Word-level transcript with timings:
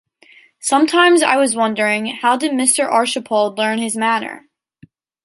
Sometimes 0.59 1.21
I 1.21 1.37
was 1.37 1.55
wondering 1.55 2.07
how 2.07 2.35
did 2.35 2.53
Mr 2.53 2.89
Arshipald 2.91 3.59
learn 3.59 3.77
his 3.77 3.95
manner. 3.95 4.49